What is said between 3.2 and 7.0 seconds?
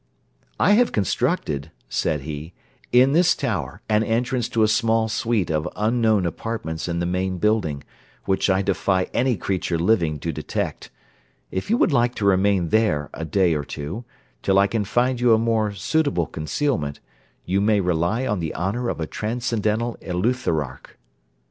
tower, an entrance to a small suite of unknown apartments in